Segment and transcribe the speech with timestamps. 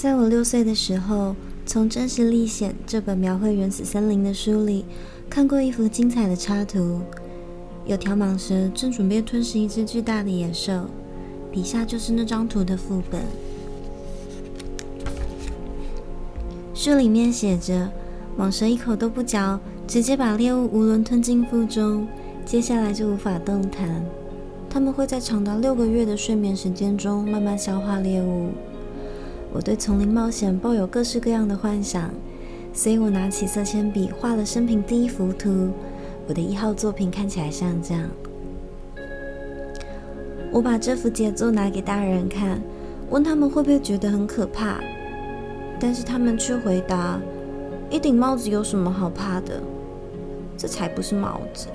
[0.00, 4.86] 在我六岁的时候，从《真实历险》这本描绘原始森林的书里
[5.28, 7.02] 看过一幅精彩的插图，
[7.84, 10.86] 有条蟒蛇正准备吞噬一只巨大的野兽，
[11.52, 13.20] 底下就是那张图的副本。
[16.72, 17.90] 书里面写着：
[18.38, 22.08] 蟒蛇一口都不嚼，直接把猎物囫囵吞进腹中，
[22.46, 24.02] 接下来就无法动弹。
[24.70, 28.48] 它们会在长达六个月的睡眠时间中慢慢消化猎物。
[29.52, 32.10] 我对丛林冒险抱有各式各样的幻想，
[32.72, 35.70] 所以我拿起色铅笔画了生平第一幅图。
[36.28, 38.08] 我的一号作品看起来像这样。
[40.52, 42.60] 我把这幅杰作拿给大人看，
[43.10, 44.78] 问他们会不会觉得很可怕，
[45.80, 47.20] 但是他们却回答
[47.90, 49.60] ：“一顶帽子有什么好怕的？
[50.56, 51.66] 这才不是帽子，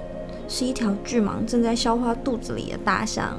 [0.47, 3.37] 是一条巨蟒正在消化肚子里的大象。”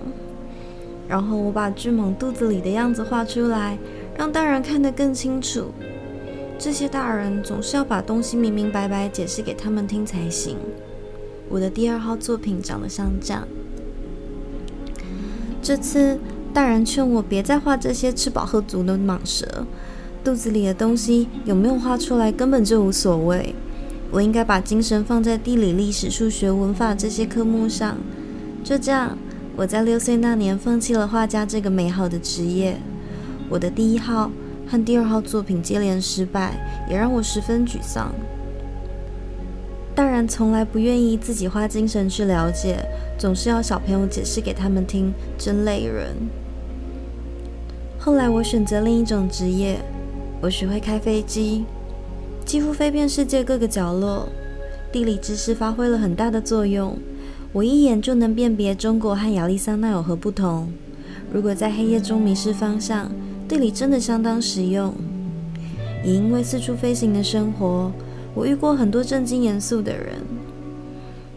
[1.08, 3.78] 然后我把巨蟒肚子里的样子画出来。
[4.16, 5.72] 让大人看得更清楚。
[6.58, 10.56] 这些大人总是要把东西明明白白解释给他们听才行。
[11.48, 13.46] 我的第二号作品长得像这样。
[15.62, 16.18] 这次
[16.54, 19.66] 大人劝我别再画这些吃饱喝足的蟒蛇，
[20.24, 23.54] 肚子里的东西有没有画出来根本就无所谓。
[24.10, 27.98] 我应该把精神放在地理、历史、数学、文法这些科目上。
[28.64, 29.18] 就这样，
[29.56, 32.80] 我在六岁那年放弃了画家这个美好的职业。
[33.48, 34.30] 我的第一号
[34.66, 36.54] 和第二号作品接连失败，
[36.90, 38.12] 也让我十分沮丧。
[39.94, 42.84] 大人从来不愿意自己花精神去了解，
[43.16, 46.14] 总是要小朋友解释给他们听，真累人。
[47.98, 49.78] 后来我选择另一种职业，
[50.40, 51.64] 我学会开飞机，
[52.44, 54.28] 几乎飞遍世界各个角落。
[54.92, 56.96] 地理知识发挥了很大的作用，
[57.52, 60.72] 我一眼就能辨别中国和亚利桑那有何不同。
[61.32, 63.10] 如果在黑夜中迷失方向，
[63.48, 64.92] 地理真的相当实用，
[66.04, 67.92] 也因为四处飞行的生活，
[68.34, 70.16] 我遇过很多正经严肃的人。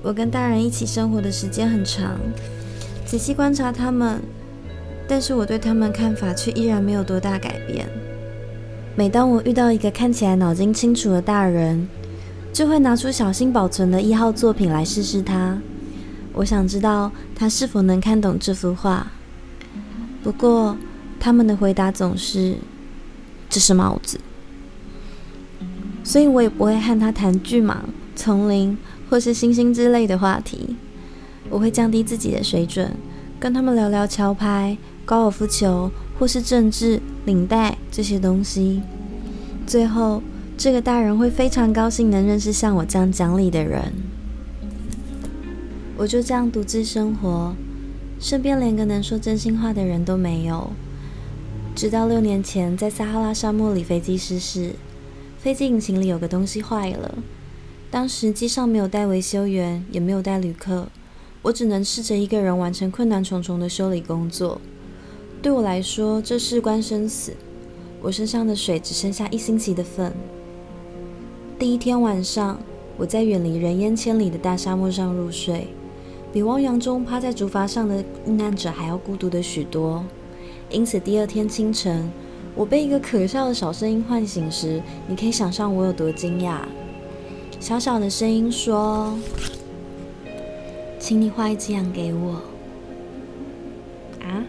[0.01, 2.17] 我跟大人一起生活的时间很长，
[3.05, 4.19] 仔细观察他们，
[5.07, 7.87] 但是我对他们看法却依然没有多大改变。
[8.95, 11.87] 每当我遇到一个看起来脑筋清楚的大人，
[12.51, 15.57] 就会拿出小心保存的一号作品来试试他。
[16.33, 19.07] 我想知道他是否能看懂这幅画。
[20.23, 20.75] 不过，
[21.19, 22.55] 他们的回答总是
[23.49, 24.19] ：“这是帽子。”
[26.03, 27.75] 所以我也不会和他谈巨蟒、
[28.15, 28.77] 丛林
[29.09, 30.75] 或是星星之类的话题。
[31.49, 32.91] 我会降低自己的水准，
[33.39, 38.81] 跟他们聊聊桥牌、高尔夫球或是政治、领带这些东西。
[39.67, 40.21] 最后，
[40.57, 43.93] 这个大人会非常高兴能认识像我这样讲理的人。
[45.97, 47.53] 我就这样独自生活，
[48.19, 50.71] 身边连个能说真心话的人都没有。
[51.79, 54.73] 直到六年前，在撒哈拉沙漠里飞机失事，
[55.37, 57.19] 飞机引擎里有个东西坏了。
[57.89, 60.89] 当时机上没有带维修员，也没有带旅客，
[61.41, 64.59] 我只能试着一个人完成困难重重的修理工作。
[65.41, 67.31] 对我来说，这事关生死。
[68.01, 70.11] 我身上的水只剩下一星期的份。
[71.57, 72.59] 第一天晚上，
[72.97, 75.67] 我在远离人烟千里的大沙漠上入睡，
[76.33, 80.03] 比汪洋中趴在竹筏上的遇难者还要孤独的许多。
[80.69, 82.07] 因此，第二天清晨，
[82.55, 86.59] 我被一个可笑的小声音唤醒时，你可以想象我有多惊讶。
[87.59, 89.17] 小小的声音说
[90.99, 92.41] ：“请你画一只羊给我。”
[94.21, 94.45] 啊？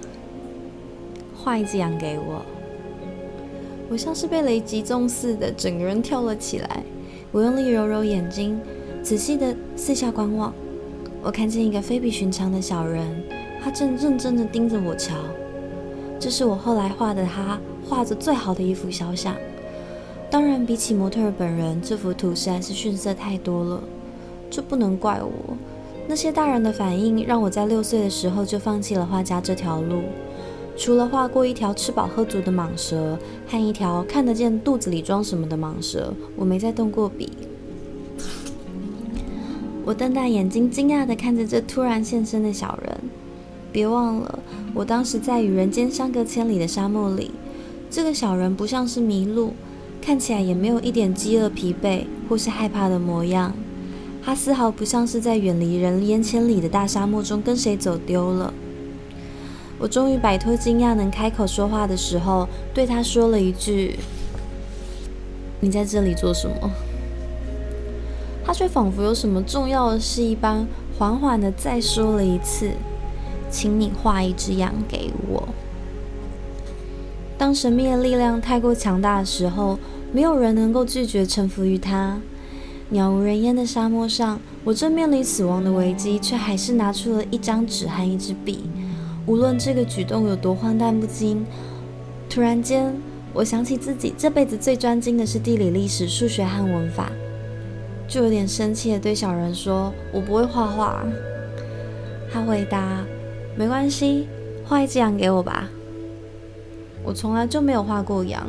[1.34, 2.42] 画一只羊给我？
[3.88, 6.84] 我像是被雷击中似的，整个人跳了起来。
[7.32, 8.60] 我用力揉揉眼睛，
[9.02, 10.52] 仔细的四下观望。
[11.22, 13.24] 我看见一个非比寻常的小人，
[13.62, 15.14] 他正认真的盯着我瞧。
[16.20, 17.58] 这是我后来画的他
[17.88, 19.34] 画着最好的一幅肖像。
[20.30, 23.80] 当然，比起模特儿本人，这幅图实在是逊色太多了。
[24.50, 25.56] 这不能怪我，
[26.06, 30.02] 那些大人的反应让我在六岁的时候就放弃了画家这条路。
[30.76, 33.18] 除了画过一条吃饱喝足的蟒蛇
[33.48, 37.30] 和一条看得见肚子里装什么的蟒蛇，我没再动过笔。
[39.84, 42.98] 我瞪大眼睛，惊讶地看着这突然现身的小人。
[43.72, 44.38] 别忘了，
[44.74, 47.30] 我当时在与人间相隔千里的沙漠里。
[47.90, 49.54] 这个小人不像是迷路，
[50.00, 53.52] 看起来也没有一点饥饿、疲惫或是害怕的模样。
[54.22, 58.52] 他丝毫不像是在远离人烟千里的大沙漠中跟谁走丢了。
[59.78, 63.98] 我终于摆脱惊讶，能开口说话的时候，对他说了一句
[65.58, 66.70] ：“你在这里做什么？”
[68.44, 70.66] 他却仿佛有什么重要的事一般，
[70.98, 72.70] 缓缓地再说了一次。
[73.50, 75.48] 请你画一只羊给我。
[77.36, 79.78] 当神秘的力量太过强大的时候，
[80.12, 82.18] 没有人能够拒绝臣服于它。
[82.90, 88.64] 鸟无人烟的沙漠上，我正面临死亡的危机，却还是拿出了一张纸和一支笔。
[89.26, 91.46] 无论这个举动有多荒诞不经，
[92.28, 92.92] 突然间，
[93.32, 97.12] 我想起自己这辈子最专精的是地理、历史、数学和文法，
[98.08, 101.04] 就有点生气地对小人说：“我不会画画。”
[102.32, 103.04] 他回答
[103.60, 104.26] ：“没关系，
[104.64, 105.68] 画一只羊给我吧。”
[107.04, 108.42] 我从来就没有画过羊。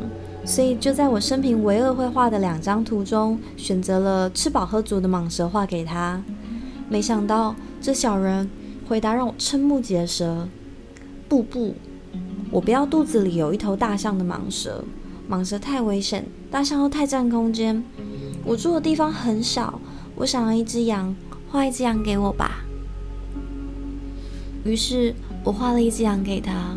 [0.46, 6.24] 所以就在我生平唯二会画的两张图中，选择了吃饱喝足的蟒蛇画给他。
[6.88, 8.48] 没想到这小人
[8.88, 10.48] 回答让我瞠目结舌
[11.28, 11.74] ：“不不，
[12.50, 14.82] 我不要肚子里有一头大象的蟒蛇，
[15.28, 17.84] 蟒蛇太危险，大象又太占空间。
[18.46, 19.78] 我住的地方很小，
[20.16, 21.14] 我想要一只羊，
[21.50, 22.64] 画一只羊给我吧。”
[24.64, 25.14] 于是
[25.44, 26.76] 我画了一只羊给他，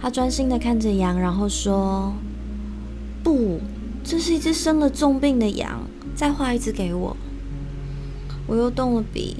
[0.00, 2.12] 他专心地看着羊，然后说。
[3.22, 3.60] 不，
[4.04, 5.82] 这是一只生了重病的羊。
[6.14, 7.16] 再画一只给我。
[8.46, 9.36] 我又动了笔，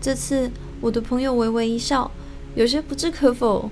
[0.00, 0.50] 这次
[0.80, 2.10] 我的朋友微微一笑，
[2.54, 3.70] 有些不置可否。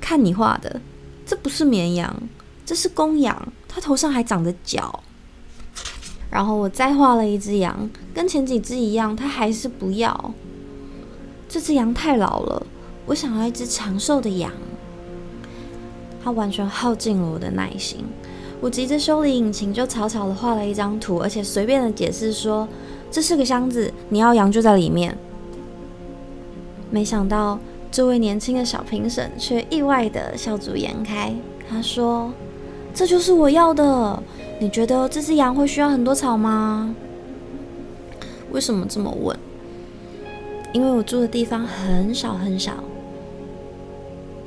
[0.00, 0.80] 看你画的，
[1.24, 2.14] 这不是绵羊，
[2.66, 5.02] 这是公羊，它头上还长着角。
[6.28, 10.34] 然后我再画了一只羊，跟前几只一样，它还是不要。
[11.62, 12.66] 只羊太老了，
[13.06, 14.50] 我想要一只长寿的羊。
[16.22, 18.04] 它完全耗尽了我的耐心。
[18.60, 22.68] 我急着修理引擎，就草草的画了一张图，而且随便的解释说
[23.10, 25.16] ：“这是个箱子，你要羊就在里面。”
[26.90, 27.58] 没想到
[27.90, 31.34] 这位年轻的小评审却意外的笑逐颜开。
[31.68, 32.32] 他说
[32.94, 34.22] ：“这就是我要的。
[34.60, 36.94] 你觉得这只羊会需要很多草吗？”
[38.52, 39.36] 为什么这么问？
[40.72, 42.72] 因为我住的地方很小很小，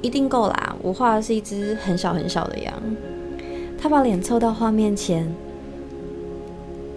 [0.02, 0.76] 一定够啦。
[0.82, 2.74] 我画的是一只很小很小的羊。
[3.78, 5.28] 他把脸凑到画面前，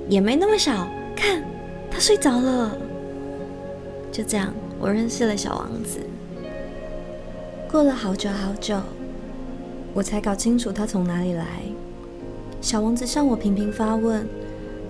[0.08, 0.88] 也没那么小。
[1.14, 1.42] 看，
[1.90, 2.76] 他睡着了。
[4.10, 6.00] 就这样，我认识了小王子。
[7.70, 8.80] 过了好久好久，
[9.92, 11.44] 我才搞清楚他从哪里来。
[12.62, 14.26] 小王子向我频频发问，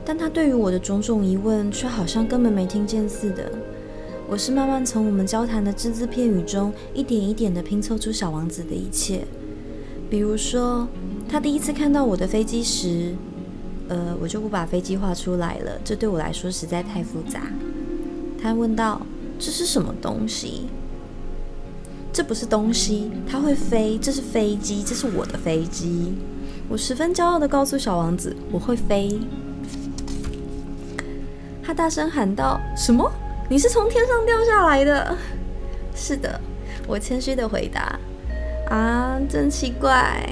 [0.05, 3.50] 但他对于我的种种疑问，却好像根本没听见似的。
[4.31, 9.27] 我是慢慢从我们交谈的只字片语中，一点一点地拼凑出小王子的一切。
[10.11, 10.87] 比如说。
[11.31, 13.15] 他第一次看到我的飞机时，
[13.89, 17.43] 呃，我就不把飞机画出来了，这对我来说实在太复杂。
[18.41, 19.03] 他问道
[19.39, 20.69] ：“这是什么东西
[22.11, 26.15] ？”“这不是东西，它会飞，这是飞机，这是我的飞机。”
[26.67, 29.21] 我十分骄傲地告诉小王子：“我会飞。”
[31.63, 33.13] 他大声喊道：“什么？
[33.49, 35.17] 你是从天上掉下来的
[35.95, 36.41] ？”“是的。”
[36.87, 37.99] 我谦虚地回答。
[38.71, 40.23] “啊，真奇怪。”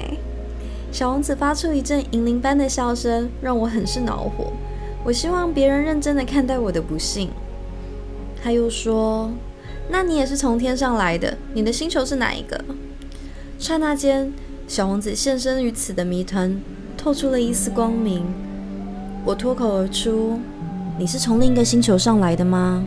[0.91, 4.53] 小王子发出一阵银铃般的笑声，让我很是恼火。
[5.03, 7.29] 我希望别人认真的看待我的不幸。
[8.41, 9.29] 他又说
[9.89, 11.37] ：“那你也是从天上来的？
[11.53, 12.59] 你的星球是哪一个？”
[13.59, 14.31] 刹那间，
[14.67, 16.59] 小王子现身于此的谜团
[16.95, 18.25] 透出了一丝光明。
[19.25, 20.39] 我脱口而出
[20.97, 22.85] ：“你是从另一个星球上来的吗？”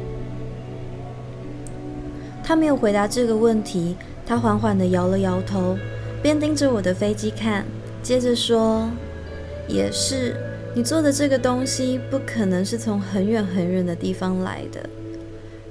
[2.43, 3.97] 他没有回答这个问题，
[4.27, 5.77] 他缓缓地摇了摇头，
[6.23, 7.65] 边盯着我的飞机看。
[8.03, 8.89] 接着说，
[9.69, 10.35] 也是，
[10.75, 14.89] 你做的这个东西不可能是从很远很远的地方来的。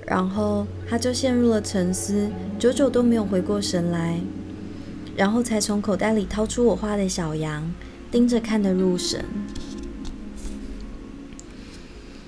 [0.06, 4.20] 然后他就陷入了沉思，久久都没有回过神来，
[5.16, 7.72] 然后才从口袋里掏出我画的小羊，
[8.10, 9.24] 盯着看得入神。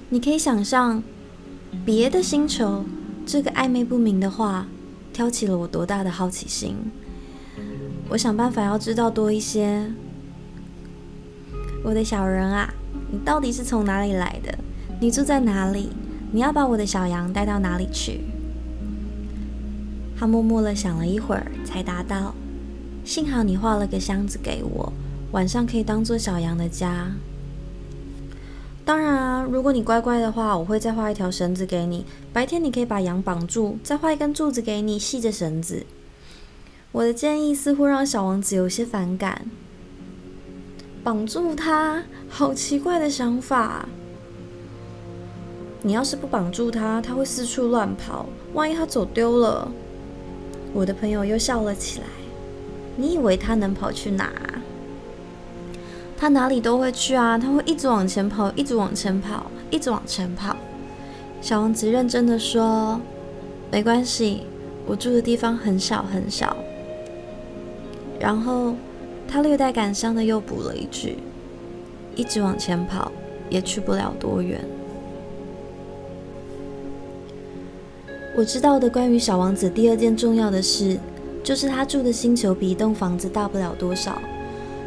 [0.09, 1.01] 你可以想象，
[1.85, 2.83] 别的星球
[3.31, 4.67] 这个暧昧不明的话，
[5.13, 6.75] 挑起了我多大的好奇心。
[8.09, 9.89] 我想办法要知道多一些。
[11.81, 12.73] 我的小人啊，
[13.09, 14.53] 你到底是从哪里来的？
[14.99, 15.91] 你住在哪里？
[16.33, 18.19] 你要把我的小羊带到哪里去？
[20.19, 22.35] 他默默地想了一会儿，才答道
[23.05, 24.91] ：“幸好你画了个箱子给我，
[25.31, 27.09] 晚上可以当做小羊的家。
[28.83, 32.05] 当然啊，如果你乖乖的话，我会再画一条绳子给你。
[32.33, 35.85] 白天你可以把羊绑住，再画一根柱子给你，系着绳子。”
[36.91, 39.45] 我的建议似乎让小王子有些反感。
[41.03, 43.87] 绑住他，好奇怪的想法。
[45.83, 49.71] 你要是不绑住他，他会四处乱跑，万一他走丢了，
[50.73, 52.05] 我的朋友又笑了起来。
[52.97, 54.31] 你以为他能跑去哪？
[56.21, 60.55] 他哪里都会去啊，他会一直往前跑，一直往前跑，一直往前跑。
[61.41, 63.01] 小王子认真的说
[63.73, 64.43] ：“没关系，
[64.85, 66.55] 我住的地方很小很小。”
[68.21, 68.75] 然后
[69.27, 71.17] 他略带感伤的又补了一句
[72.15, 73.11] ：“一直往前跑，
[73.49, 74.63] 也去不了多远。”
[78.37, 80.99] 我知道的关于小王子第二件重要的事，
[81.43, 84.21] 就是他住的星球比一栋房子大不了多少，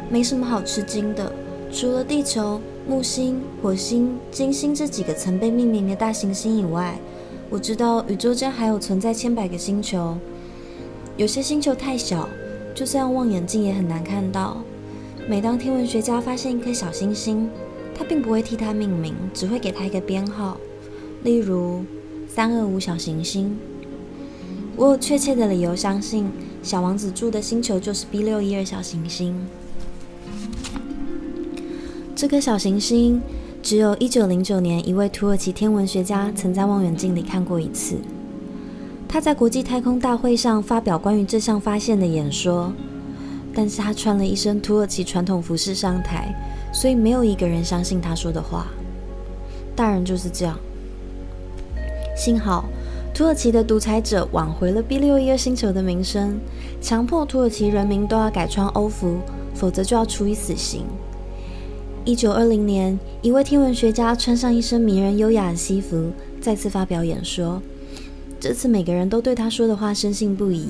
[0.09, 1.31] 没什么好吃惊的。
[1.71, 6.97] 除了地球、木星、火星、金星这几个曾被命名的大行星以外，
[7.49, 10.17] 我知道宇宙间还有存在千百个星球。
[11.17, 12.29] 有些星球太小，
[12.73, 14.57] 就算望远镜也很难看到。
[15.27, 17.49] 每当天文学家发现一颗小行星，
[17.97, 20.57] 他并不会替它命名，只会给它一个编号，
[21.23, 21.83] 例如。
[22.27, 23.57] 三二五小行星，
[24.75, 26.29] 我有确切的理由相信，
[26.61, 29.33] 小王子住的星球就是 B 六一二小行星。
[32.15, 33.21] 这颗小行星
[33.61, 37.97] 只有一九零九年一位土耳其天文学家曾在望远镜里看过一次。
[39.05, 42.71] 他在国际太空大会上发表关于这项发现的演说，
[43.53, 46.33] 但是他穿了一身土耳其传统服饰上台，
[46.73, 48.67] 所以没有一个人相信他说的话。
[49.75, 50.57] 大人就是这样。
[52.15, 52.63] 幸好，
[53.13, 56.39] 土耳其的独裁者挽回了 B 六一二星球的名声，
[56.81, 59.17] 强迫土耳其人民都要改穿欧服，
[59.53, 60.85] 否则就要处以死刑。
[62.05, 67.59] 一九二零年，一位天文学家穿上一身迷人优雅的西服，再次发表演说。
[68.39, 70.67] 这次每个人都对他说的话深信不疑。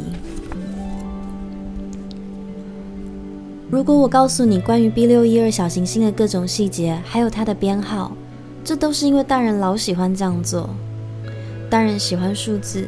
[3.69, 8.15] 如果我告诉你关于 B 六一二小行星的各种细节，还有它的编号，
[8.63, 10.69] 这都是因为大人老喜欢这样做。
[11.69, 12.87] 大人喜欢数字。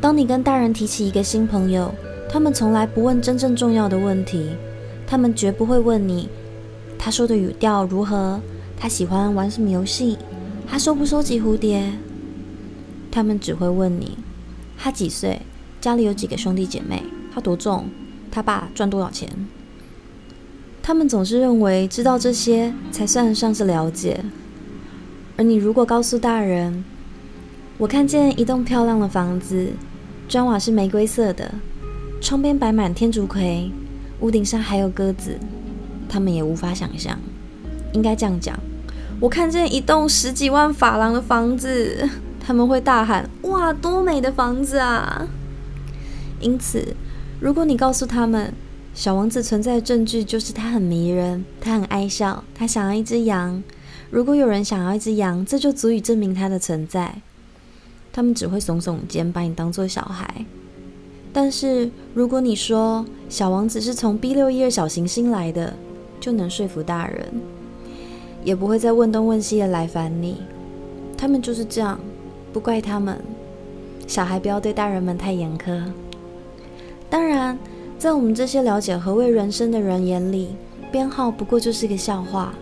[0.00, 1.94] 当你跟大人提起一个新朋友，
[2.28, 4.50] 他们从来不问真正重要的问题。
[5.06, 6.28] 他们绝不会问你，
[7.02, 8.38] 他说的语调如何，
[8.76, 10.18] 他喜欢玩什么游戏，
[10.68, 11.90] 他收不收集蝴蝶。
[13.10, 14.18] 他们只会问你，
[14.76, 15.40] 他几岁，
[15.80, 17.02] 家里有几个兄弟姐妹，
[17.34, 17.86] 他多重，
[18.30, 19.26] 他爸赚多少钱。
[20.82, 24.22] 他们总是认为知道这些才算得上是了解。
[25.38, 26.84] 而你如果告诉大人，
[27.78, 29.72] 我看见一栋漂亮的房子，
[30.28, 31.50] 砖瓦是玫瑰色的，
[32.20, 33.70] 窗边摆满天竺葵，
[34.20, 35.38] 屋顶上还有鸽子。
[36.10, 37.16] 他们也无法想象，
[37.92, 38.58] 应该这样讲：
[39.20, 42.08] 我看见一栋十几万法郎的房子，
[42.44, 45.28] 他们会大喊：“哇，多美的房子啊！”
[46.40, 46.96] 因此，
[47.38, 48.52] 如果你告诉他们，
[48.92, 53.62] 小王子存在的证据就是他很迷人，他很爱笑，他想要一只羊。
[54.10, 57.22] 如果有人想要一只羊，这就足以证明他的存在。
[58.12, 60.44] 他们只会耸耸肩，把你当做小孩。
[61.32, 65.76] 但是如果你说小王子是从 B 六一二小行星来的，
[66.20, 67.26] 就能说服大人，
[68.44, 70.42] 也不会再问东问西的来烦你。
[71.16, 71.98] 他们就是这样，
[72.52, 73.18] 不怪他们。
[74.06, 75.82] 小孩不要对大人们太严苛。
[77.08, 77.58] 当然，
[77.98, 80.56] 在我们这些了解何谓人生的人眼里，
[80.90, 82.54] 编号不过就是个笑话。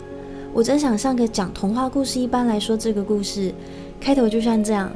[0.52, 3.52] 我真想像个讲童话故事一般来说这个故事，
[4.00, 4.90] 开头就像这样。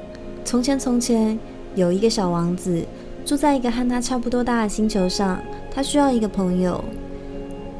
[0.45, 1.39] 从前，从前
[1.75, 2.83] 有一个小王子，
[3.25, 5.41] 住在一个和他差不多大的星球上。
[5.71, 6.83] 他需要一个朋友。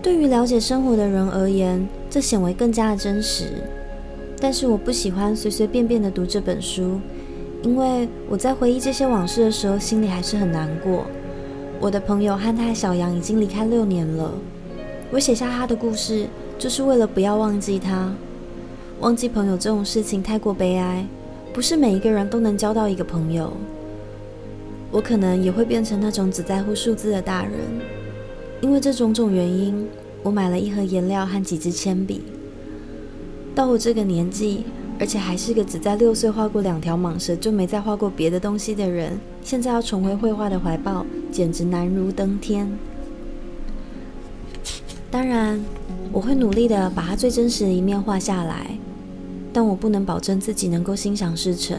[0.03, 3.45] 对于了解生活的人而言，这显为更加的真实。
[4.41, 7.01] 但是我不喜欢随随便便的读这本书，
[7.63, 11.07] 因为我在回忆这些往事的时候，心里还是很难过。
[11.79, 14.33] 我的朋友和他的小羊已经离开六年了。
[15.13, 16.27] 我写下他的故事，
[16.59, 18.13] 就是为了不要忘记他。
[18.99, 21.07] 忘记朋友这种事情太过悲哀。
[21.53, 23.53] 不是每一个人都能交到一个朋友，
[24.91, 27.53] 我可能也会变成那种只在乎数字的大人。
[28.63, 29.87] 因为这种种原因，
[30.23, 32.23] 我买了一盒颜料和几支铅笔。
[33.55, 34.65] 到我这个年纪，
[34.99, 42.71] 而且还是个只在六岁画过两条蟒蛇就没再画过别的东西的人，现在要重回绘画的怀抱，简直难如登天。
[45.11, 45.61] 当然，
[46.13, 48.79] 我会努力的把它最真实的一面画下来。
[49.53, 51.77] 但我不能保证自己能够心想事成。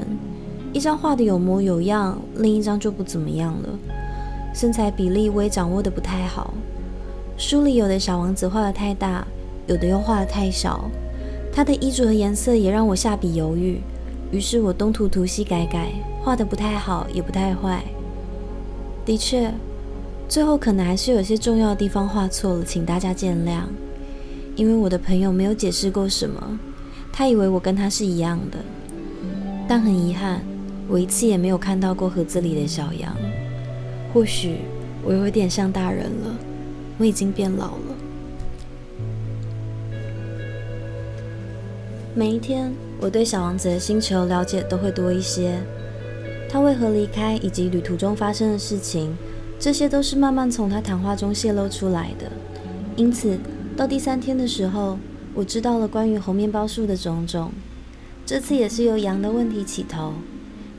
[0.73, 3.69] 一张画的有模有样，另一张就不怎么样了。
[4.53, 6.53] 身材比例我也掌握的不太好。
[7.45, 9.27] 书里有的小王子画的太大，
[9.67, 10.89] 有的又画的太少。
[11.51, 13.81] 他的衣着和颜色也让我下笔犹豫。
[14.31, 15.91] 于是我东涂涂西改改，
[16.23, 17.83] 画的不太好，也不太坏。
[19.05, 19.53] 的确，
[20.29, 23.63] 最后可能还是有些重要的地方画错了，请大家见谅。
[24.55, 26.41] 因为我的朋友没有解释过什么。
[27.11, 28.57] 他以为我跟他是一样的，
[29.67, 30.41] 但很遗憾，
[30.87, 33.13] 我一次也没有看到过盒子里的小羊。
[34.13, 34.59] 或许
[35.03, 36.37] 我有点像大人了，
[37.03, 37.95] 我已经变老了。
[42.15, 45.59] 每一天，我对小王子的星球了解都会多一些。
[46.49, 49.13] 他为何离开，以及旅途中发生的事情，
[49.59, 52.31] 这些都是慢慢从他谈话中泄露出来的。
[52.95, 53.37] 因此，
[53.75, 54.97] 到第三天的时候，
[55.33, 57.51] 我知道了关于猴面包树的种种。
[58.25, 60.13] 这次也是由羊的问题起头。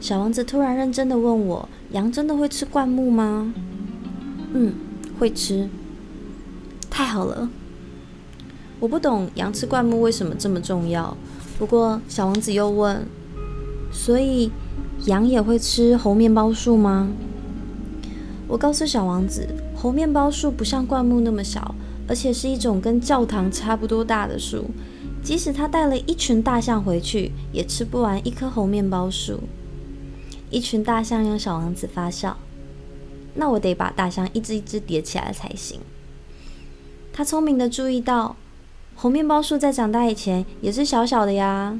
[0.00, 3.52] 小王子突然认真的问我：“羊真的会吃灌木吗
[4.54, 4.72] ？”“嗯，
[5.18, 5.68] 会吃。
[6.94, 7.50] ”“太好了。”
[8.78, 11.16] 我不懂羊吃灌木为什么这么重要。
[11.58, 13.04] 不过小王子又问
[13.90, 14.52] ：“所以
[15.06, 17.08] 羊也会吃猴面包树吗？”
[18.46, 21.74] 我告诉小王子，猴面包树不像灌木那么小，
[22.06, 24.66] 而且是一种跟教堂差不多大的树。
[25.22, 29.40] 即使他带了一群大象回去，也吃不完一棵猴面包树。
[30.50, 32.36] 一群大象让小王子发笑。
[33.34, 35.80] 那我得把大象一只一只叠起来才行。
[37.16, 38.34] 他聪明地注意到，
[38.96, 41.78] 红面包树在长大以前也是小小的呀。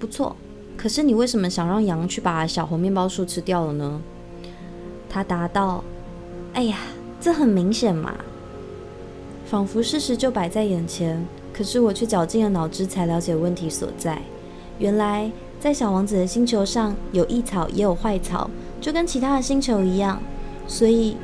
[0.00, 0.34] 不错，
[0.78, 4.00] 可是你为什么想让羊去把小红面包树吃掉了呢？
[5.10, 5.84] 他答道
[6.54, 6.78] ：“哎呀，
[7.20, 8.14] 这很明显嘛，
[9.44, 11.22] 仿佛事实就摆在眼前。
[11.52, 14.22] 可是我却绞尽了脑汁才了解问题所在。
[14.78, 20.18] 原来，在小王子的星球上有益草也有坏草，就跟其他的星球一样。
[20.66, 21.18] 所以，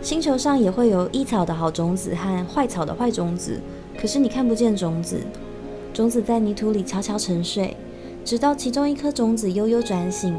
[0.00, 3.60] 星球上也会有益草的好种子和坏草的坏种子。
[4.00, 5.20] 可是你看不见种子，
[5.92, 7.76] 种子在泥土里悄悄沉睡，
[8.24, 10.36] 直到其中一颗种子悠悠转醒，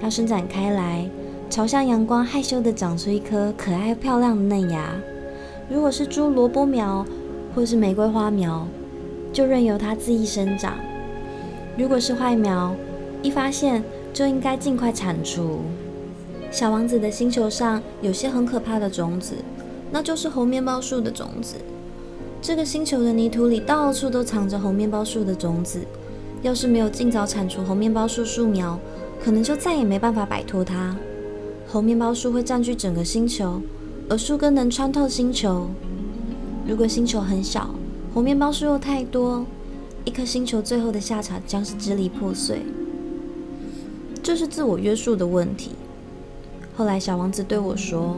[0.00, 1.06] 它伸展开来。
[1.48, 4.92] 朝向阳光，害羞地长出一颗可爱漂亮的嫩芽。
[5.68, 7.06] 如果是株萝卜苗，
[7.54, 8.66] 或是玫瑰花苗，
[9.32, 10.74] 就任由它恣意生长。
[11.76, 12.74] 如果是坏苗，
[13.22, 15.60] 一发现就应该尽快铲除。
[16.50, 19.34] 小王子的星球上有些很可怕的种子，
[19.90, 21.56] 那就是猴面包树的种子。
[22.40, 25.80] 这个星球的泥土里到处都藏着猴面包树的种子。
[26.42, 28.78] 要是没有尽早铲除猴面包树树苗，
[29.22, 30.96] 可能就再也没办法摆脱它。
[31.66, 33.60] 猴面包树会占据整个星球，
[34.08, 35.66] 而树根能穿透星球。
[36.68, 37.74] 如果星球很小，
[38.14, 39.44] 猴面包树又太多，
[40.04, 42.60] 一颗星球最后的下场将是支离破碎。
[44.22, 45.70] 这是自我约束的问题。
[46.76, 48.16] 后来，小王子对我说：“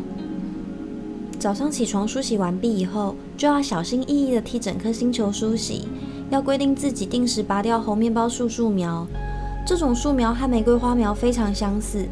[1.38, 5.86] 早上起床梳洗完毕以后，就要小心翼翼地替整颗星球梳洗，
[6.28, 9.06] 要规定自己定时拔掉猴面包树树苗。
[9.64, 12.04] 这种树苗和玫瑰花苗非常相似。”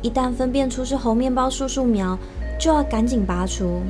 [0.00, 2.18] 一旦分辨出是猴面包树树苗，
[2.58, 3.82] 就要赶紧拔除。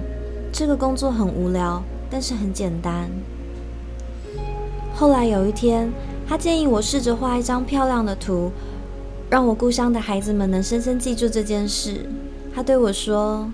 [0.51, 3.09] 这个工作很无聊，但是很简单。
[4.92, 5.88] 后来有一天，
[6.27, 8.51] 他建议我试着画一张漂亮的图，
[9.30, 12.04] 让我故乡的孩子们能深深记住这件事。
[12.52, 13.48] 他对我说：“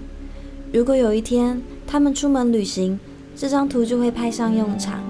[0.72, 2.98] 如果有一天他们出门旅行，
[3.36, 5.00] 这张图就会派上用场。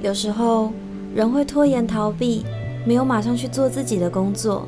[0.00, 0.72] 有时候
[1.14, 2.44] 人会拖延逃避，
[2.86, 4.66] 没有马上去做自己的工作。”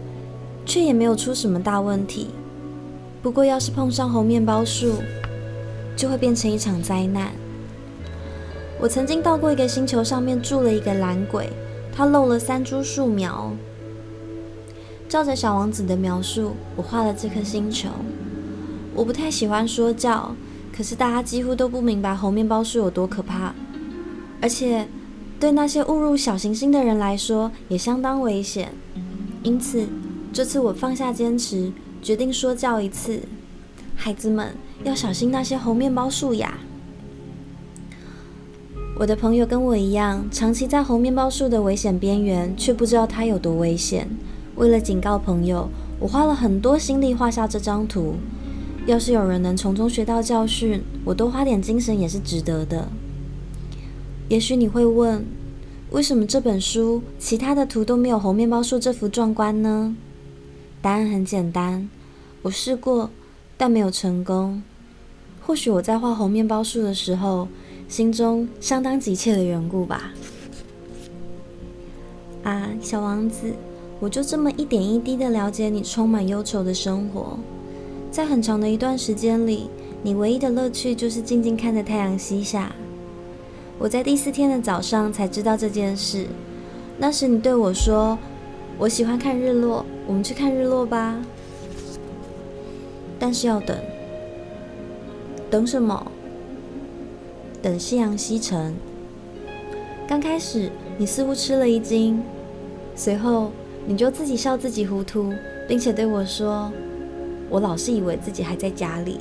[0.67, 2.29] 却也没有出什么大问题。
[3.23, 4.95] 不过，要是碰上猴面包树，
[5.95, 7.33] 就会变成一场灾难。
[8.81, 11.51] 我曾经到过一个星球，上面住了一个懒鬼，
[11.95, 13.53] 他漏了三株树苗。
[15.15, 17.89] 照着小王子的描述，我画了这颗星球。
[18.97, 20.35] 我不太喜欢说教，
[20.77, 23.55] 可是大家几乎都不明白猴面包树有多可怕，
[24.41, 24.89] 而且
[25.39, 28.73] 对那些误入小行星的人来说也相当危险。
[29.45, 29.87] 因此，
[30.33, 31.71] 这次我放下坚持，
[32.03, 33.21] 决定说教一次。
[33.95, 36.59] 孩子们要小心那些猴面包树呀！
[38.99, 44.11] 我的朋友跟我一样，长期在猴面包树的危险边缘，却不知道它有多危险。
[44.57, 48.15] 为了警告朋友，我花了很多心力画下这张图。
[48.87, 52.89] 要是有人能从中学到教训，我多花点精神也是值得的。
[54.29, 55.25] 也许你会问，
[55.91, 59.97] 为什么这本书其他的图都没有红面包树这幅壮观呢？
[60.83, 61.89] 答案很简单，
[62.43, 63.11] 我试过，
[63.57, 64.63] 但没有成功。
[65.41, 67.49] 或许我在画红面包树的时候，
[67.89, 70.13] 心中相当急切的缘故吧。
[72.43, 73.55] 啊，小王子，
[74.01, 77.39] 我就这么一点一滴的了解你充满忧愁的生活。
[78.11, 79.69] 在很长的一段时间里，
[80.03, 82.75] 你唯一的乐趣就是静静看着太阳西下。
[83.79, 86.27] 我在第四天的早上才知道这件事。
[86.99, 88.19] 那时你对我说。
[88.77, 91.17] 我喜欢看日落，我们去看日落吧。
[93.21, 93.79] 但是要等，
[95.49, 96.11] 等什么？
[97.63, 98.75] 等夕阳西沉。
[100.09, 102.21] 刚开始你似乎吃了一惊，
[102.97, 103.53] 随后
[103.87, 105.33] 你就自己笑自己糊涂，
[105.69, 106.73] 并且对我说
[107.51, 109.19] ：“我老是以为自己还在家里。”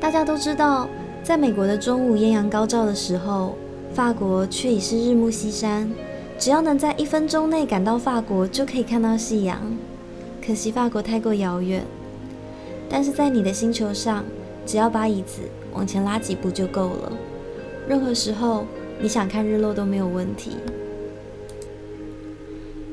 [0.00, 0.88] 大家都知道，
[1.22, 3.56] 在美国的中午艳阳高照的时候，
[3.92, 5.92] 法国却已是日暮西山。
[6.38, 9.60] 只要能在一分钟内赶到法国，就可以看到夕阳。
[10.44, 11.84] 可惜法国太过遥远。
[12.88, 14.24] 但是在你的星球上，
[14.66, 17.12] 只要把椅子往前拉几步就够了。
[17.86, 18.66] 任何时候
[19.00, 20.56] 你想看日落都没有问题。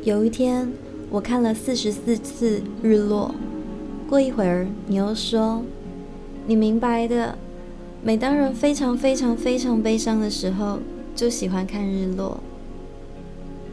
[0.04, 0.72] 有一天，
[1.10, 3.36] 我看了四十四次日落。
[4.08, 5.62] 过一会儿，你又说
[6.48, 7.38] ：“你明白的。”
[8.02, 10.80] 每当人非常非常非常悲伤的时候，
[11.14, 12.40] 就喜欢看日落。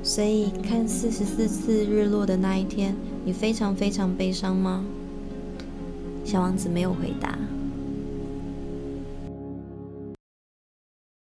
[0.02, 4.84] 所以，看四十四次日落的那一天，你非常非常悲伤吗？
[6.24, 7.38] 小王子没有回答。